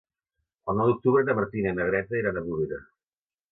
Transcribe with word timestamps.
El 0.73 0.79
nou 0.79 0.89
d'octubre 0.91 1.23
na 1.27 1.35
Martina 1.41 1.75
i 1.75 1.77
na 1.81 1.87
Greta 1.91 2.19
iran 2.25 2.43
a 2.43 2.47
Bovera. 2.51 2.83